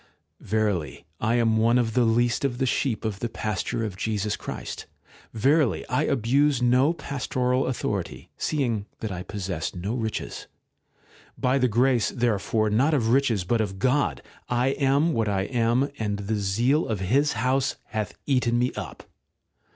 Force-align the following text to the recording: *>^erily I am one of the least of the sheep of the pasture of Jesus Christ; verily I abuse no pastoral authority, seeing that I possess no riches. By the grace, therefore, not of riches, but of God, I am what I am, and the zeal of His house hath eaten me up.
*>^erily 0.43 1.03
I 1.19 1.35
am 1.35 1.57
one 1.57 1.77
of 1.77 1.93
the 1.93 2.05
least 2.05 2.43
of 2.43 2.57
the 2.57 2.65
sheep 2.65 3.05
of 3.05 3.19
the 3.19 3.29
pasture 3.29 3.83
of 3.83 3.95
Jesus 3.95 4.35
Christ; 4.35 4.87
verily 5.31 5.87
I 5.89 6.05
abuse 6.05 6.59
no 6.59 6.93
pastoral 6.93 7.67
authority, 7.67 8.31
seeing 8.35 8.87
that 9.01 9.11
I 9.11 9.21
possess 9.21 9.75
no 9.75 9.93
riches. 9.93 10.47
By 11.37 11.59
the 11.59 11.67
grace, 11.67 12.09
therefore, 12.09 12.71
not 12.71 12.95
of 12.95 13.09
riches, 13.09 13.43
but 13.43 13.61
of 13.61 13.77
God, 13.77 14.23
I 14.49 14.69
am 14.69 15.13
what 15.13 15.29
I 15.29 15.43
am, 15.43 15.89
and 15.99 16.17
the 16.17 16.37
zeal 16.37 16.87
of 16.87 17.01
His 17.01 17.33
house 17.33 17.75
hath 17.89 18.15
eaten 18.25 18.57
me 18.57 18.71
up. 18.75 19.03